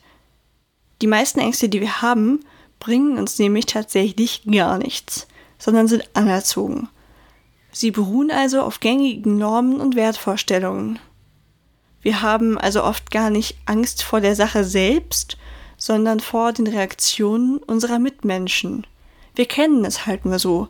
Die 1.01 1.07
meisten 1.07 1.39
Ängste, 1.39 1.69
die 1.69 1.81
wir 1.81 2.01
haben, 2.01 2.45
bringen 2.79 3.17
uns 3.17 3.37
nämlich 3.39 3.65
tatsächlich 3.65 4.43
gar 4.45 4.77
nichts 4.77 5.27
sondern 5.57 5.87
sind 5.87 6.09
anerzogen. 6.13 6.89
Sie 7.71 7.91
beruhen 7.91 8.31
also 8.31 8.61
auf 8.61 8.79
gängigen 8.79 9.37
Normen 9.37 9.79
und 9.79 9.95
Wertvorstellungen. 9.95 10.99
Wir 12.07 12.21
haben 12.21 12.57
also 12.57 12.85
oft 12.85 13.11
gar 13.11 13.29
nicht 13.29 13.57
Angst 13.65 14.01
vor 14.01 14.21
der 14.21 14.33
Sache 14.33 14.63
selbst, 14.63 15.35
sondern 15.75 16.21
vor 16.21 16.53
den 16.53 16.65
Reaktionen 16.65 17.57
unserer 17.57 17.99
Mitmenschen. 17.99 18.87
Wir 19.35 19.45
kennen 19.45 19.83
es 19.83 20.05
halt 20.05 20.23
nur 20.23 20.39
so. 20.39 20.69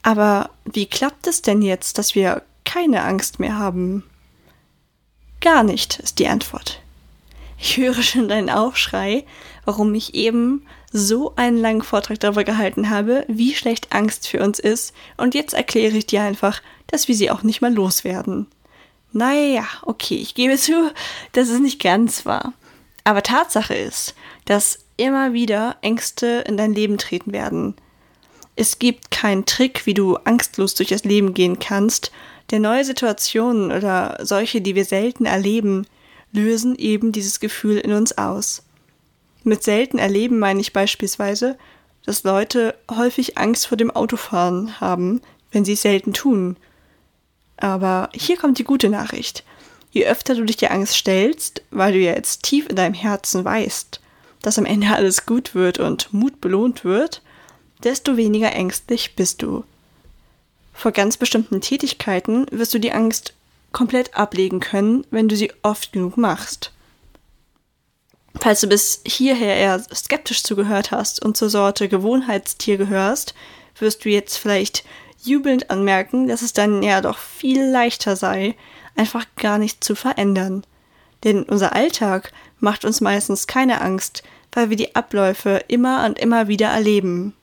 Aber 0.00 0.48
wie 0.64 0.86
klappt 0.86 1.26
es 1.26 1.42
denn 1.42 1.60
jetzt, 1.60 1.98
dass 1.98 2.14
wir 2.14 2.40
keine 2.64 3.02
Angst 3.02 3.38
mehr 3.38 3.58
haben? 3.58 4.02
Gar 5.42 5.62
nicht, 5.62 5.98
ist 5.98 6.18
die 6.18 6.28
Antwort. 6.28 6.80
Ich 7.58 7.76
höre 7.76 8.02
schon 8.02 8.28
deinen 8.28 8.48
Aufschrei, 8.48 9.26
warum 9.66 9.94
ich 9.94 10.14
eben 10.14 10.66
so 10.90 11.34
einen 11.36 11.58
langen 11.58 11.82
Vortrag 11.82 12.18
darüber 12.18 12.44
gehalten 12.44 12.88
habe, 12.88 13.26
wie 13.28 13.54
schlecht 13.54 13.92
Angst 13.92 14.26
für 14.26 14.42
uns 14.42 14.58
ist, 14.58 14.94
und 15.18 15.34
jetzt 15.34 15.52
erkläre 15.52 15.98
ich 15.98 16.06
dir 16.06 16.22
einfach, 16.22 16.62
dass 16.86 17.08
wir 17.08 17.14
sie 17.14 17.30
auch 17.30 17.42
nicht 17.42 17.60
mal 17.60 17.74
loswerden. 17.74 18.46
Naja, 19.12 19.64
okay, 19.82 20.16
ich 20.16 20.34
gebe 20.34 20.56
zu, 20.56 20.92
dass 21.32 21.48
es 21.48 21.60
nicht 21.60 21.80
ganz 21.82 22.26
wahr. 22.26 22.52
Aber 23.04 23.22
Tatsache 23.22 23.74
ist, 23.74 24.14
dass 24.44 24.80
immer 24.96 25.32
wieder 25.32 25.76
Ängste 25.80 26.44
in 26.46 26.56
dein 26.56 26.74
Leben 26.74 26.98
treten 26.98 27.32
werden. 27.32 27.74
Es 28.56 28.78
gibt 28.78 29.10
keinen 29.10 29.46
Trick, 29.46 29.86
wie 29.86 29.94
du 29.94 30.16
angstlos 30.16 30.74
durch 30.74 30.88
das 30.88 31.04
Leben 31.04 31.32
gehen 31.32 31.58
kannst, 31.58 32.10
denn 32.50 32.62
neue 32.62 32.84
Situationen 32.84 33.72
oder 33.72 34.18
solche, 34.22 34.60
die 34.60 34.74
wir 34.74 34.84
selten 34.84 35.26
erleben, 35.26 35.86
lösen 36.32 36.76
eben 36.76 37.12
dieses 37.12 37.40
Gefühl 37.40 37.78
in 37.78 37.92
uns 37.92 38.18
aus. 38.18 38.62
Mit 39.44 39.62
selten 39.62 39.98
erleben 39.98 40.38
meine 40.38 40.60
ich 40.60 40.72
beispielsweise, 40.72 41.56
dass 42.04 42.24
Leute 42.24 42.74
häufig 42.90 43.38
Angst 43.38 43.66
vor 43.66 43.76
dem 43.76 43.90
Autofahren 43.90 44.80
haben, 44.80 45.20
wenn 45.52 45.64
sie 45.64 45.74
es 45.74 45.82
selten 45.82 46.12
tun. 46.12 46.56
Aber 47.58 48.08
hier 48.14 48.36
kommt 48.36 48.58
die 48.58 48.64
gute 48.64 48.88
Nachricht. 48.88 49.44
Je 49.90 50.06
öfter 50.06 50.34
du 50.34 50.44
dich 50.44 50.56
der 50.56 50.72
Angst 50.72 50.96
stellst, 50.96 51.62
weil 51.70 51.92
du 51.92 51.98
ja 51.98 52.12
jetzt 52.12 52.42
tief 52.42 52.68
in 52.68 52.76
deinem 52.76 52.94
Herzen 52.94 53.44
weißt, 53.44 54.00
dass 54.42 54.58
am 54.58 54.64
Ende 54.64 54.94
alles 54.94 55.26
gut 55.26 55.54
wird 55.54 55.78
und 55.78 56.12
Mut 56.12 56.40
belohnt 56.40 56.84
wird, 56.84 57.22
desto 57.82 58.16
weniger 58.16 58.52
ängstlich 58.52 59.16
bist 59.16 59.42
du. 59.42 59.64
Vor 60.72 60.92
ganz 60.92 61.16
bestimmten 61.16 61.60
Tätigkeiten 61.60 62.46
wirst 62.50 62.74
du 62.74 62.78
die 62.78 62.92
Angst 62.92 63.34
komplett 63.72 64.14
ablegen 64.14 64.60
können, 64.60 65.04
wenn 65.10 65.28
du 65.28 65.36
sie 65.36 65.52
oft 65.62 65.92
genug 65.92 66.16
machst. 66.16 66.72
Falls 68.40 68.60
du 68.60 68.68
bis 68.68 69.00
hierher 69.04 69.56
eher 69.56 69.82
skeptisch 69.92 70.44
zugehört 70.44 70.92
hast 70.92 71.24
und 71.24 71.36
zur 71.36 71.50
Sorte 71.50 71.88
Gewohnheitstier 71.88 72.76
gehörst, 72.76 73.34
wirst 73.78 74.04
du 74.04 74.10
jetzt 74.10 74.36
vielleicht 74.36 74.84
jubelnd 75.22 75.70
anmerken, 75.70 76.28
dass 76.28 76.42
es 76.42 76.52
dann 76.52 76.82
ja 76.82 77.00
doch 77.00 77.18
viel 77.18 77.64
leichter 77.64 78.16
sei, 78.16 78.54
einfach 78.96 79.26
gar 79.36 79.58
nichts 79.58 79.86
zu 79.86 79.94
verändern. 79.94 80.64
Denn 81.24 81.42
unser 81.42 81.74
Alltag 81.74 82.32
macht 82.60 82.84
uns 82.84 83.00
meistens 83.00 83.46
keine 83.46 83.80
Angst, 83.80 84.22
weil 84.52 84.70
wir 84.70 84.76
die 84.76 84.94
Abläufe 84.94 85.62
immer 85.68 86.04
und 86.04 86.18
immer 86.18 86.48
wieder 86.48 86.68
erleben. 86.68 87.34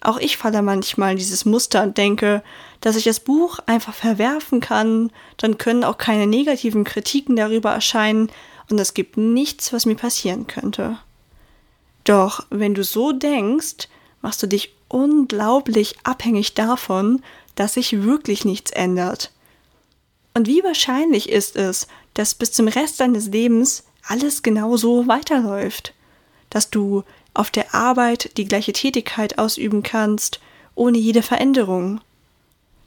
Auch 0.00 0.18
ich 0.18 0.36
falle 0.36 0.62
manchmal 0.62 1.12
in 1.12 1.18
dieses 1.18 1.44
Muster 1.44 1.82
und 1.82 1.98
denke, 1.98 2.42
dass 2.80 2.96
ich 2.96 3.04
das 3.04 3.20
Buch 3.20 3.58
einfach 3.66 3.94
verwerfen 3.94 4.60
kann, 4.60 5.10
dann 5.36 5.58
können 5.58 5.84
auch 5.84 5.98
keine 5.98 6.26
negativen 6.26 6.84
Kritiken 6.84 7.34
darüber 7.34 7.72
erscheinen 7.72 8.30
und 8.70 8.78
es 8.78 8.94
gibt 8.94 9.16
nichts, 9.16 9.72
was 9.72 9.86
mir 9.86 9.96
passieren 9.96 10.46
könnte. 10.46 10.98
Doch 12.04 12.46
wenn 12.50 12.74
du 12.74 12.84
so 12.84 13.12
denkst, 13.12 13.88
machst 14.22 14.42
du 14.42 14.46
dich 14.46 14.75
unglaublich 14.88 15.96
abhängig 16.04 16.54
davon, 16.54 17.22
dass 17.54 17.74
sich 17.74 18.02
wirklich 18.02 18.44
nichts 18.44 18.70
ändert. 18.70 19.32
Und 20.34 20.46
wie 20.46 20.62
wahrscheinlich 20.62 21.28
ist 21.28 21.56
es, 21.56 21.88
dass 22.14 22.34
bis 22.34 22.52
zum 22.52 22.68
Rest 22.68 23.00
deines 23.00 23.28
Lebens 23.28 23.84
alles 24.06 24.42
genauso 24.42 25.06
weiterläuft? 25.06 25.94
Dass 26.50 26.70
du 26.70 27.04
auf 27.34 27.50
der 27.50 27.74
Arbeit 27.74 28.36
die 28.36 28.44
gleiche 28.44 28.72
Tätigkeit 28.72 29.38
ausüben 29.38 29.82
kannst, 29.82 30.40
ohne 30.74 30.98
jede 30.98 31.22
Veränderung? 31.22 32.00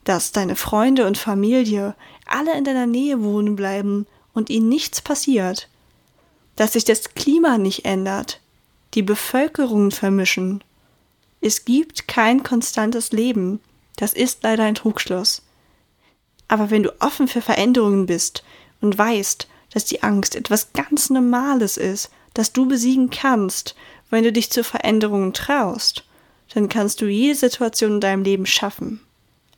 Dass 0.04 0.32
deine 0.32 0.56
Freunde 0.56 1.08
und 1.08 1.18
Familie 1.18 1.96
alle 2.26 2.58
in 2.58 2.64
deiner 2.64 2.88
Nähe 2.88 3.22
wohnen 3.22 3.56
bleiben 3.56 4.06
und 4.34 4.50
ihnen 4.50 4.70
nichts 4.70 5.02
passiert, 5.02 5.68
dass 6.56 6.74
sich 6.74 6.86
das 6.86 7.16
Klima 7.16 7.58
nicht 7.58 7.86
ändert, 7.86 8.40
die 8.94 9.02
Bevölkerungen 9.02 9.92
vermischen. 9.92 10.64
Es 11.42 11.66
gibt 11.66 12.08
kein 12.08 12.44
konstantes 12.44 13.12
Leben, 13.12 13.60
das 13.96 14.14
ist 14.14 14.44
leider 14.44 14.64
ein 14.64 14.76
Trugschluss. 14.76 15.42
Aber 16.48 16.70
wenn 16.70 16.84
du 16.84 16.94
offen 17.02 17.28
für 17.28 17.42
Veränderungen 17.42 18.06
bist 18.06 18.44
und 18.82 18.98
weißt, 18.98 19.48
dass 19.72 19.86
die 19.86 20.04
Angst 20.04 20.36
etwas 20.36 20.74
ganz 20.74 21.10
Normales 21.10 21.78
ist, 21.78 22.10
das 22.34 22.54
du 22.54 22.68
besiegen 22.68 23.10
kannst, 23.10 23.76
wenn 24.10 24.24
du 24.24 24.32
dich 24.32 24.50
zu 24.50 24.64
Veränderungen 24.64 25.34
traust, 25.34 26.04
dann 26.54 26.68
kannst 26.68 27.02
du 27.02 27.06
jede 27.06 27.36
Situation 27.36 27.94
in 27.94 28.02
deinem 28.02 28.24
Leben 28.24 28.46
schaffen. 28.46 29.02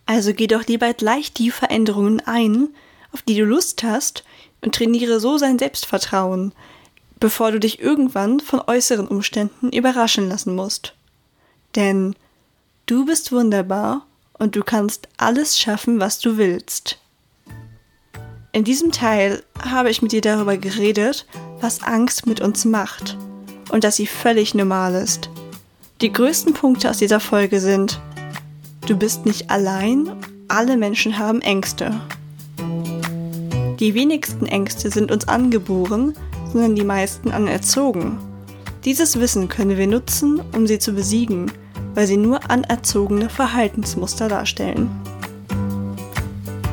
Also 0.06 0.34
geh 0.34 0.48
doch 0.48 0.68
lieber 0.68 0.94
gleich 0.94 1.32
die 1.32 1.52
Veränderungen 1.52 2.20
ein, 2.20 2.70
auf 3.14 3.22
die 3.22 3.36
du 3.36 3.46
Lust 3.46 3.84
hast, 3.84 4.24
und 4.64 4.76
trainiere 4.76 5.20
so 5.20 5.38
sein 5.38 5.58
Selbstvertrauen, 5.58 6.54
bevor 7.20 7.52
du 7.52 7.60
dich 7.60 7.80
irgendwann 7.80 8.40
von 8.40 8.62
äußeren 8.62 9.08
Umständen 9.08 9.72
überraschen 9.72 10.30
lassen 10.30 10.56
musst. 10.56 10.94
Denn 11.76 12.16
du 12.86 13.06
bist 13.06 13.32
wunderbar 13.32 14.06
und 14.38 14.56
du 14.56 14.64
kannst 14.64 15.08
alles 15.18 15.60
schaffen, 15.60 16.00
was 16.00 16.20
du 16.20 16.38
willst. 16.38 16.98
In 18.54 18.64
diesem 18.64 18.92
Teil 18.92 19.44
habe 19.64 19.90
ich 19.90 20.02
mit 20.02 20.12
dir 20.12 20.22
darüber 20.22 20.58
geredet, 20.58 21.26
was 21.62 21.84
Angst 21.84 22.28
mit 22.28 22.42
uns 22.42 22.66
macht 22.66 23.18
und 23.70 23.84
dass 23.84 23.96
sie 23.96 24.08
völlig 24.08 24.54
normal 24.54 24.96
ist. 24.96 25.30
Die 26.02 26.12
größten 26.12 26.54
Punkte 26.54 26.90
aus 26.90 26.98
dieser 26.98 27.20
Folge 27.20 27.62
sind, 27.62 28.02
du 28.88 28.98
bist 28.98 29.26
nicht 29.26 29.50
allein, 29.50 30.12
alle 30.48 30.76
Menschen 30.76 31.18
haben 31.18 31.42
Ängste. 31.42 32.02
Die 33.80 33.94
wenigsten 33.94 34.48
Ängste 34.48 34.92
sind 34.92 35.12
uns 35.12 35.28
angeboren, 35.28 36.14
sondern 36.52 36.76
die 36.76 36.84
meisten 36.84 37.32
anerzogen. 37.32 38.20
Dieses 38.84 39.20
Wissen 39.20 39.48
können 39.48 39.78
wir 39.78 39.86
nutzen, 39.86 40.42
um 40.56 40.66
sie 40.66 40.80
zu 40.80 40.94
besiegen, 40.94 41.52
weil 41.94 42.08
sie 42.08 42.18
nur 42.18 42.50
anerzogene 42.50 43.30
Verhaltensmuster 43.30 44.28
darstellen. 44.28 44.90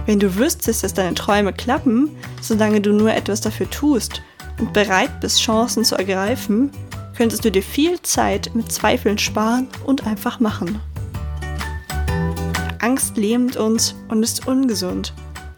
Wenn 0.07 0.19
du 0.19 0.37
wüsstest, 0.37 0.85
dass 0.85 0.95
deine 0.95 1.15
Träume 1.15 1.53
klappen, 1.53 2.09
solange 2.41 2.81
du 2.81 2.95
nur 2.95 3.13
etwas 3.13 3.43
dafür 3.43 3.69
tust 3.69 4.23
und 4.59 4.73
bereit 4.73 5.21
bist, 5.21 5.43
Chancen 5.43 5.85
zu 5.85 5.97
ergreifen, 5.97 6.71
könntest 7.15 7.45
du 7.45 7.51
dir 7.51 7.63
viel 7.63 8.01
Zeit 8.01 8.55
mit 8.55 8.73
Zweifeln 8.73 9.19
sparen 9.19 9.69
und 9.85 10.07
einfach 10.07 10.41
machen. 10.41 10.81
Angst 12.79 13.19
lähmt 13.19 13.59
uns 13.59 13.95
und 14.09 14.23
ist 14.23 14.47
ungesund. 14.47 15.13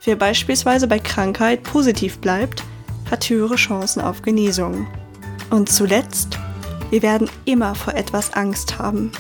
Wer 0.04 0.16
beispielsweise 0.16 0.88
bei 0.88 0.99
Krankheit 0.99 1.62
positiv 1.62 2.19
bleibt, 2.19 2.64
hat 3.09 3.30
höhere 3.30 3.54
Chancen 3.54 4.00
auf 4.00 4.23
Genesung. 4.23 4.88
Und 5.50 5.69
zuletzt, 5.69 6.38
wir 6.90 7.02
werden 7.02 7.28
immer 7.45 7.75
vor 7.75 7.95
etwas 7.95 8.33
Angst 8.35 8.78
haben. 8.78 9.12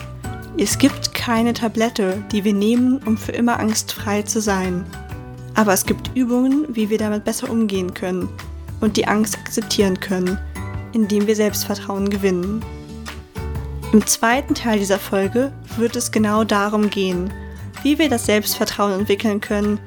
Es 0.56 0.78
gibt 0.78 1.14
keine 1.14 1.52
Tablette, 1.52 2.22
die 2.32 2.44
wir 2.44 2.54
nehmen, 2.54 2.98
um 3.04 3.16
für 3.16 3.32
immer 3.32 3.58
angstfrei 3.58 4.22
zu 4.22 4.40
sein. 4.40 4.84
Aber 5.54 5.72
es 5.72 5.84
gibt 5.84 6.10
Übungen, 6.14 6.66
wie 6.68 6.90
wir 6.90 6.98
damit 6.98 7.24
besser 7.24 7.50
umgehen 7.50 7.94
können 7.94 8.28
und 8.80 8.96
die 8.96 9.06
Angst 9.06 9.38
akzeptieren 9.38 9.98
können, 9.98 10.38
indem 10.92 11.26
wir 11.26 11.36
Selbstvertrauen 11.36 12.10
gewinnen. 12.10 12.64
Im 13.92 14.06
zweiten 14.06 14.54
Teil 14.54 14.78
dieser 14.78 14.98
Folge 14.98 15.52
wird 15.76 15.96
es 15.96 16.12
genau 16.12 16.44
darum 16.44 16.90
gehen, 16.90 17.32
wie 17.82 17.98
wir 17.98 18.08
das 18.08 18.26
Selbstvertrauen 18.26 19.00
entwickeln 19.00 19.40
können, 19.40 19.80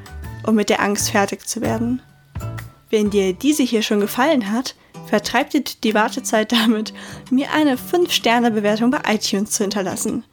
um 0.45 0.55
mit 0.55 0.69
der 0.69 0.81
Angst 0.81 1.11
fertig 1.11 1.47
zu 1.47 1.61
werden. 1.61 2.01
Wenn 2.89 3.09
dir 3.09 3.33
diese 3.33 3.63
hier 3.63 3.81
schon 3.81 4.01
gefallen 4.01 4.51
hat, 4.51 4.75
vertreibt 5.07 5.83
die 5.83 5.93
Wartezeit 5.93 6.51
damit, 6.51 6.93
mir 7.29 7.51
eine 7.51 7.75
5-Sterne-Bewertung 7.75 8.91
bei 8.91 9.01
iTunes 9.13 9.51
zu 9.51 9.63
hinterlassen. 9.63 10.23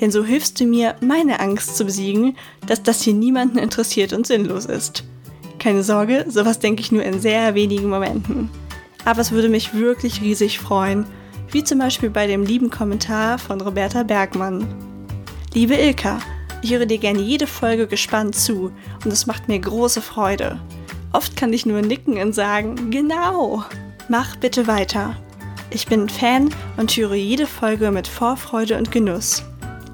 Denn 0.00 0.10
so 0.10 0.24
hilfst 0.24 0.60
du 0.60 0.64
mir, 0.64 0.94
meine 1.00 1.40
Angst 1.40 1.76
zu 1.76 1.84
besiegen, 1.84 2.36
dass 2.66 2.82
das 2.82 3.02
hier 3.02 3.14
niemanden 3.14 3.58
interessiert 3.58 4.12
und 4.12 4.26
sinnlos 4.26 4.66
ist. 4.66 5.04
Keine 5.58 5.82
Sorge, 5.82 6.24
sowas 6.28 6.60
denke 6.60 6.82
ich 6.82 6.92
nur 6.92 7.02
in 7.02 7.20
sehr 7.20 7.54
wenigen 7.54 7.88
Momenten. 7.88 8.48
Aber 9.04 9.20
es 9.20 9.32
würde 9.32 9.48
mich 9.48 9.74
wirklich 9.74 10.20
riesig 10.20 10.60
freuen, 10.60 11.04
wie 11.50 11.64
zum 11.64 11.78
Beispiel 11.78 12.10
bei 12.10 12.26
dem 12.26 12.44
lieben 12.44 12.70
Kommentar 12.70 13.38
von 13.38 13.60
Roberta 13.60 14.02
Bergmann. 14.02 14.66
Liebe 15.54 15.74
Ilka, 15.74 16.20
ich 16.62 16.72
höre 16.72 16.86
dir 16.86 16.98
gerne 16.98 17.20
jede 17.20 17.46
Folge 17.46 17.86
gespannt 17.86 18.36
zu 18.36 18.70
und 19.04 19.12
es 19.12 19.26
macht 19.26 19.48
mir 19.48 19.58
große 19.58 20.02
Freude. 20.02 20.60
Oft 21.12 21.36
kann 21.36 21.52
ich 21.52 21.66
nur 21.66 21.80
nicken 21.80 22.18
und 22.18 22.34
sagen, 22.34 22.90
genau, 22.90 23.64
mach 24.08 24.36
bitte 24.36 24.66
weiter. 24.66 25.16
Ich 25.70 25.86
bin 25.86 26.08
Fan 26.08 26.50
und 26.76 26.90
höre 26.92 27.14
jede 27.14 27.46
Folge 27.46 27.90
mit 27.90 28.08
Vorfreude 28.08 28.78
und 28.78 28.90
Genuss. 28.90 29.42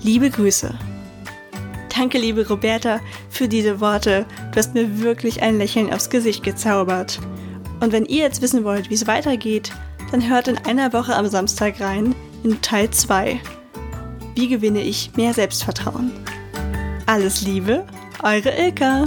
Liebe 0.03 0.31
Grüße. 0.31 0.73
Danke, 1.97 2.19
liebe 2.19 2.47
Roberta, 2.49 3.01
für 3.31 3.49
diese 3.49 3.81
Worte. 3.81 4.25
Du 4.53 4.59
hast 4.59 4.75
mir 4.75 5.01
wirklich 5.01 5.43
ein 5.43 5.59
Lächeln 5.59 5.93
aufs 5.93 6.11
Gesicht 6.11 6.43
gezaubert. 6.43 7.21
Und 7.81 7.93
wenn 7.93 8.07
ihr 8.07 8.23
jetzt 8.23 8.43
wissen 8.43 8.65
wollt, 8.65 8.91
wie 8.91 8.95
es 8.95 9.07
weitergeht, 9.07 9.73
dann 10.11 10.29
hört 10.29 10.49
in 10.49 10.59
einer 10.59 10.93
Woche 10.93 11.15
am 11.15 11.27
Samstag 11.27 11.81
rein 11.81 12.15
in 12.45 12.61
Teil 12.63 12.91
2. 12.91 13.41
Wie 14.35 14.49
gewinne 14.49 14.83
ich 14.83 15.11
mehr 15.17 15.35
Selbstvertrauen? 15.35 16.13
Alles 17.07 17.43
Liebe, 17.43 17.85
eure 18.23 18.51
Ilka. 18.51 19.05